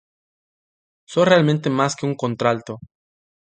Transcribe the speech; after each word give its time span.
Soy 1.05 1.25
realmente 1.25 1.69
más 1.69 1.95
que 1.95 2.07
una 2.07 2.15
contralto. 2.15 2.79